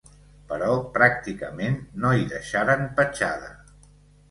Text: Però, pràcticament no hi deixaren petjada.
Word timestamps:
Però, 0.51 0.69
pràcticament 0.95 1.77
no 2.05 2.15
hi 2.15 2.25
deixaren 2.33 2.85
petjada. 3.03 3.55